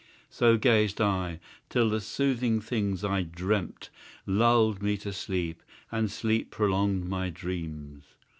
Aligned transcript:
So 0.31 0.57
gazed 0.57 0.99
I, 0.99 1.39
till 1.69 1.87
the 1.87 2.01
soothing 2.01 2.59
things, 2.59 3.03
I 3.03 3.21
dreamt, 3.21 3.91
Lulled 4.25 4.81
me 4.81 4.97
to 4.97 5.13
sleep, 5.13 5.61
and 5.91 6.09
sleep 6.09 6.49
prolonged 6.49 7.05
my 7.07 7.29
dreams! 7.29 8.03